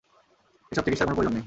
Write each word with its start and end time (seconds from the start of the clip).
এসব 0.71 0.83
চিকিৎসার 0.85 1.07
কোনো 1.07 1.15
প্রয়োজন 1.15 1.33
নেই। 1.33 1.39